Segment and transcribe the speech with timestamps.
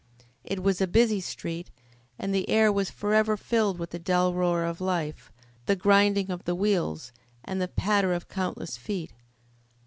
[0.43, 1.69] It was a busy street,
[2.17, 5.31] and the air was forever filled with the dull roar of life,
[5.67, 7.11] the grinding of the wheels,
[7.45, 9.13] and the patter of countless feet.